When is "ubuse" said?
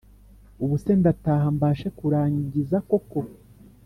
0.63-0.91